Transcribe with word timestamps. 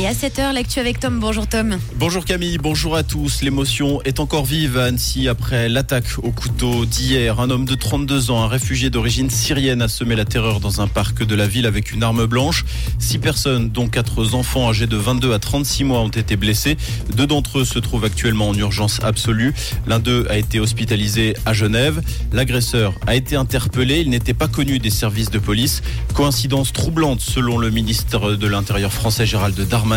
Et 0.00 0.06
à 0.06 0.14
7h, 0.14 0.54
l'actu 0.54 0.80
avec 0.80 0.98
Tom. 0.98 1.20
Bonjour 1.20 1.46
Tom. 1.46 1.78
Bonjour 1.96 2.24
Camille, 2.24 2.56
bonjour 2.56 2.96
à 2.96 3.02
tous. 3.02 3.42
L'émotion 3.42 4.00
est 4.04 4.18
encore 4.18 4.46
vive 4.46 4.78
à 4.78 4.84
Annecy 4.84 5.28
après 5.28 5.68
l'attaque 5.68 6.06
au 6.22 6.30
couteau 6.30 6.86
d'hier. 6.86 7.38
Un 7.38 7.50
homme 7.50 7.66
de 7.66 7.74
32 7.74 8.30
ans, 8.30 8.42
un 8.42 8.48
réfugié 8.48 8.88
d'origine 8.88 9.28
syrienne, 9.28 9.82
a 9.82 9.88
semé 9.88 10.16
la 10.16 10.24
terreur 10.24 10.58
dans 10.58 10.80
un 10.80 10.88
parc 10.88 11.22
de 11.22 11.34
la 11.34 11.46
ville 11.46 11.66
avec 11.66 11.92
une 11.92 12.02
arme 12.02 12.24
blanche. 12.24 12.64
Six 12.98 13.18
personnes, 13.18 13.68
dont 13.68 13.88
quatre 13.88 14.34
enfants 14.34 14.70
âgés 14.70 14.86
de 14.86 14.96
22 14.96 15.34
à 15.34 15.38
36 15.38 15.84
mois, 15.84 16.00
ont 16.00 16.08
été 16.08 16.34
blessés. 16.36 16.78
Deux 17.14 17.26
d'entre 17.26 17.58
eux 17.58 17.64
se 17.66 17.78
trouvent 17.78 18.06
actuellement 18.06 18.48
en 18.48 18.54
urgence 18.54 19.00
absolue. 19.02 19.52
L'un 19.86 19.98
d'eux 19.98 20.26
a 20.30 20.38
été 20.38 20.60
hospitalisé 20.60 21.36
à 21.44 21.52
Genève. 21.52 22.00
L'agresseur 22.32 22.94
a 23.06 23.16
été 23.16 23.36
interpellé. 23.36 24.00
Il 24.00 24.08
n'était 24.08 24.32
pas 24.32 24.48
connu 24.48 24.78
des 24.78 24.88
services 24.88 25.30
de 25.30 25.38
police. 25.38 25.82
Coïncidence 26.14 26.72
troublante 26.72 27.20
selon 27.20 27.58
le 27.58 27.68
ministre 27.68 28.32
de 28.32 28.46
l'Intérieur 28.46 28.94
français 28.94 29.26
Gérald 29.26 29.60
Darmanin. 29.68 29.89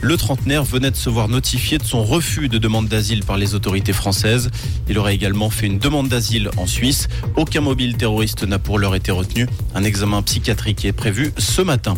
Le 0.00 0.16
trentenaire 0.16 0.64
venait 0.64 0.90
de 0.90 0.96
se 0.96 1.08
voir 1.08 1.28
notifié 1.28 1.78
de 1.78 1.84
son 1.84 2.02
refus 2.02 2.48
de 2.48 2.58
demande 2.58 2.88
d'asile 2.88 3.22
par 3.22 3.36
les 3.36 3.54
autorités 3.54 3.92
françaises. 3.92 4.50
Il 4.88 4.98
aurait 4.98 5.14
également 5.14 5.50
fait 5.50 5.66
une 5.66 5.78
demande 5.78 6.08
d'asile 6.08 6.50
en 6.56 6.66
Suisse. 6.66 7.06
Aucun 7.36 7.60
mobile 7.60 7.96
terroriste 7.96 8.42
n'a 8.42 8.58
pour 8.58 8.80
l'heure 8.80 8.96
été 8.96 9.12
retenu. 9.12 9.46
Un 9.76 9.84
examen 9.84 10.20
psychiatrique 10.22 10.84
est 10.84 10.92
prévu 10.92 11.32
ce 11.38 11.62
matin. 11.62 11.94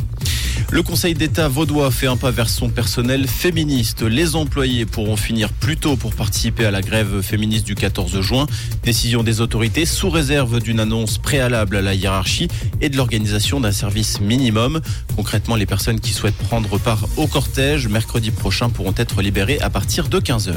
Le 0.71 0.83
Conseil 0.83 1.15
d'État 1.15 1.49
vaudois 1.49 1.91
fait 1.91 2.09
un 2.09 2.19
pas 2.19 2.31
vers 2.31 2.51
son 2.51 2.69
personnel 2.69 3.27
féministe. 3.27 4.03
Les 4.03 4.37
employés 4.37 4.85
pourront 4.85 5.17
finir 5.17 5.51
plus 5.51 5.79
tôt 5.79 5.97
pour 5.97 6.15
participer 6.15 6.67
à 6.67 6.71
la 6.71 6.83
grève 6.83 7.23
féministe 7.23 7.67
du 7.67 7.75
14 7.75 8.21
juin. 8.21 8.47
Décision 8.83 9.23
des 9.23 9.41
autorités 9.41 9.87
sous 9.87 10.11
réserve 10.11 10.61
d'une 10.61 10.79
annonce 10.79 11.17
préalable 11.17 11.77
à 11.77 11.83
la 11.83 11.95
hiérarchie 11.95 12.49
et 12.83 12.91
de 12.91 12.99
l'organisation 12.99 13.61
d'un 13.61 13.73
service 13.73 14.21
minimum. 14.21 14.83
Concrètement, 15.17 15.57
les 15.57 15.67
personnes 15.67 16.01
qui 16.01 16.13
souhaitent 16.13 16.37
prendre 16.37 16.79
part 16.79 17.09
au 17.17 17.27
cortège 17.27 17.89
mercredi 17.89 18.31
prochain 18.31 18.69
pourront 18.69 18.95
être 18.99 19.23
libérées 19.23 19.61
à 19.61 19.71
partir 19.71 20.09
de 20.09 20.21
15h. 20.21 20.53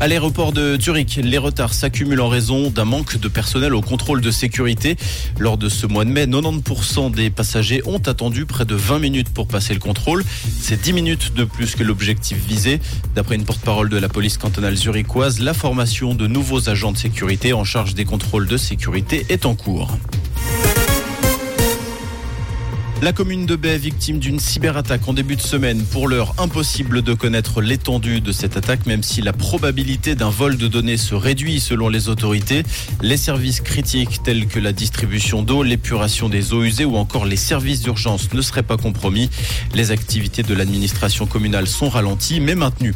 À 0.00 0.08
l'aéroport 0.08 0.52
de 0.52 0.76
Zurich, 0.80 1.20
les 1.22 1.38
retards 1.38 1.74
s'accumulent 1.74 2.20
en 2.20 2.28
raison 2.28 2.70
d'un 2.70 2.84
manque 2.84 3.18
de 3.18 3.28
personnel 3.28 3.74
au 3.74 3.80
contrôle 3.80 4.20
de 4.20 4.30
sécurité. 4.30 4.96
Lors 5.38 5.56
de 5.56 5.68
ce 5.68 5.86
mois 5.86 6.04
de 6.04 6.10
mai, 6.10 6.26
90% 6.26 7.12
des 7.12 7.30
passagers 7.30 7.82
ont 7.86 7.98
attendu 7.98 8.46
près 8.46 8.64
de 8.64 8.74
20 8.74 8.98
minutes 8.98 9.28
pour 9.30 9.46
passer 9.46 9.74
le 9.74 9.80
contrôle. 9.80 10.24
C'est 10.60 10.80
10 10.80 10.92
minutes 10.92 11.34
de 11.34 11.44
plus 11.44 11.74
que 11.74 11.82
l'objectif 11.82 12.38
visé. 12.46 12.80
D'après 13.14 13.36
une 13.36 13.44
porte-parole 13.44 13.88
de 13.88 13.96
la 13.96 14.08
police 14.08 14.38
cantonale 14.38 14.76
zurichoise, 14.76 15.40
la 15.40 15.54
formation 15.54 16.14
de 16.14 16.26
nouveaux 16.26 16.68
agents 16.68 16.92
de 16.92 16.98
sécurité 16.98 17.52
en 17.52 17.64
charge 17.64 17.94
des 17.94 18.04
contrôles 18.04 18.46
de 18.46 18.56
sécurité 18.56 19.26
est 19.28 19.46
en 19.46 19.54
cours. 19.54 19.96
La 23.02 23.12
commune 23.12 23.46
de 23.46 23.56
Bay, 23.56 23.78
victime 23.78 24.20
d'une 24.20 24.38
cyberattaque 24.38 25.08
en 25.08 25.12
début 25.12 25.34
de 25.34 25.40
semaine. 25.40 25.82
Pour 25.82 26.06
l'heure, 26.06 26.36
impossible 26.38 27.02
de 27.02 27.14
connaître 27.14 27.60
l'étendue 27.60 28.20
de 28.20 28.30
cette 28.30 28.56
attaque, 28.56 28.86
même 28.86 29.02
si 29.02 29.22
la 29.22 29.32
probabilité 29.32 30.14
d'un 30.14 30.30
vol 30.30 30.56
de 30.56 30.68
données 30.68 30.96
se 30.96 31.16
réduit 31.16 31.58
selon 31.58 31.88
les 31.88 32.08
autorités. 32.08 32.62
Les 33.00 33.16
services 33.16 33.60
critiques 33.60 34.22
tels 34.22 34.46
que 34.46 34.60
la 34.60 34.72
distribution 34.72 35.42
d'eau, 35.42 35.64
l'épuration 35.64 36.28
des 36.28 36.52
eaux 36.52 36.62
usées 36.62 36.84
ou 36.84 36.96
encore 36.96 37.24
les 37.24 37.34
services 37.34 37.82
d'urgence 37.82 38.32
ne 38.34 38.40
seraient 38.40 38.62
pas 38.62 38.76
compromis. 38.76 39.30
Les 39.74 39.90
activités 39.90 40.44
de 40.44 40.54
l'administration 40.54 41.26
communale 41.26 41.66
sont 41.66 41.88
ralenties 41.88 42.38
mais 42.38 42.54
maintenues. 42.54 42.94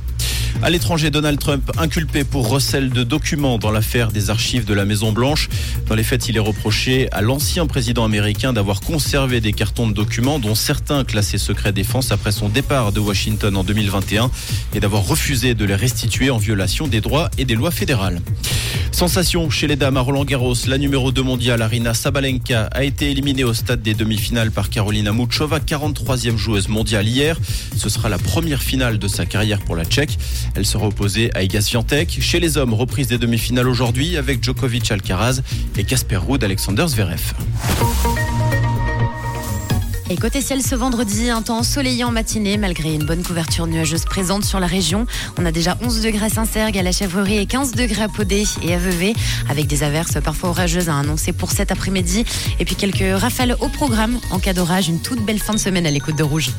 À 0.62 0.71
l'étranger, 0.71 1.11
Donald 1.11 1.39
Trump 1.39 1.71
inculpé 1.79 2.25
pour 2.25 2.49
recel 2.49 2.91
de 2.91 3.05
documents 3.05 3.59
dans 3.59 3.71
l'affaire 3.71 4.11
des 4.11 4.31
archives 4.31 4.65
de 4.65 4.75
la 4.75 4.85
Maison 4.85 5.13
Blanche. 5.13 5.48
Dans 5.87 5.95
les 5.95 6.03
faits, 6.03 6.29
il 6.29 6.37
est 6.37 6.41
reproché 6.41 7.09
à 7.13 7.21
l'ancien 7.21 7.67
président 7.67 8.05
américain 8.05 8.53
d'avoir 8.53 8.81
conservé 8.81 9.41
des 9.41 9.53
cartons 9.53 9.87
de 9.87 9.93
documents 9.93 10.39
dont 10.39 10.55
certains 10.55 11.05
classés 11.05 11.39
secret 11.39 11.73
défense 11.73 12.11
après 12.11 12.33
son 12.33 12.48
départ 12.48 12.93
de 12.93 13.01
Washington 13.01 13.57
en 13.57 13.65
2021 13.65 14.31
et 14.75 14.81
d'avoir 14.81 15.07
refusé 15.07 15.55
de 15.55 15.65
les 15.65 15.75
restituer 15.75 16.31
en 16.31 16.39
violation 16.39 16.89
des 16.89 17.01
droits 17.01 17.31
et 17.39 17.45
des 17.45 17.55
lois 17.55 17.70
fédérales. 17.70 18.20
Sensation 18.96 19.51
chez 19.51 19.67
les 19.67 19.77
dames 19.77 19.98
à 19.98 20.01
Roland 20.01 20.24
Garros, 20.24 20.55
la 20.67 20.79
numéro 20.79 21.12
2 21.12 21.23
mondiale 21.23 21.61
Arina 21.61 21.92
Sabalenka 21.92 22.70
a 22.73 22.83
été 22.83 23.11
éliminée 23.11 23.45
au 23.45 23.52
stade 23.52 23.83
des 23.83 23.92
demi-finales 23.92 24.51
par 24.51 24.70
Carolina 24.70 25.12
Muchova, 25.12 25.58
43e 25.58 26.39
joueuse 26.39 26.68
mondiale 26.68 27.06
hier. 27.06 27.39
Ce 27.77 27.90
sera 27.90 28.08
la 28.08 28.17
première 28.17 28.62
finale 28.62 28.98
de 28.98 29.06
sa 29.06 29.27
carrière 29.27 29.58
pour 29.61 29.77
la 29.77 29.85
Tchèque. 29.85 30.17
Elle 30.55 30.64
sera 30.64 30.86
opposée 30.86 31.30
à 31.35 31.42
Iga 31.42 31.61
Swiatek. 31.61 32.23
Chez 32.23 32.40
les 32.40 32.56
hommes, 32.56 32.73
reprise 32.73 33.08
des 33.08 33.18
demi-finales 33.18 33.68
aujourd'hui 33.68 34.17
avec 34.17 34.42
Djokovic 34.42 34.90
Alcaraz 34.90 35.42
et 35.77 35.85
Casper 35.85 36.17
Ruud 36.17 36.42
Alexander 36.42 36.86
Zverev. 36.89 37.35
Et 40.08 40.17
côté 40.17 40.40
ciel 40.40 40.62
ce 40.62 40.77
vendredi, 40.77 41.30
un 41.30 41.42
temps 41.42 41.58
ensoleillé 41.58 42.05
en 42.05 42.12
matinée 42.12 42.58
malgré 42.58 42.94
une 42.94 43.05
bonne 43.05 43.24
couverture 43.24 43.67
nuageuse 43.67 44.05
présente 44.05 44.44
sur 44.44 44.61
la 44.61 44.68
région. 44.68 45.05
On 45.36 45.44
a 45.44 45.50
déjà 45.50 45.77
11 45.83 46.00
degrés 46.02 46.27
à 46.27 46.28
Saint-Sergue, 46.28 46.78
à 46.78 46.83
la 46.83 46.92
Chèvrerie 46.92 47.39
et 47.39 47.46
15 47.46 47.72
degrés 47.72 48.02
à 48.02 48.08
Podé 48.08 48.44
et 48.62 48.74
à 48.74 48.78
avec 49.48 49.67
des 49.67 49.83
averses 49.83 50.20
parfois 50.22 50.50
orageuses 50.50 50.89
à 50.89 50.96
annoncer 50.96 51.33
pour 51.33 51.50
cet 51.50 51.72
après-midi. 51.72 52.24
Et 52.61 52.64
puis 52.64 52.77
quelques 52.77 53.20
rafales 53.20 53.56
au 53.61 53.68
programme 53.68 54.18
en 54.30 54.39
cas 54.39 54.52
d'orage. 54.52 54.89
Une 54.89 55.00
toute 55.00 55.24
belle 55.24 55.40
fin 55.40 55.55
de 55.55 55.58
semaine 55.58 55.86
à 55.86 55.90
l'écoute 55.90 56.17
de 56.17 56.23
Rouge. 56.23 56.50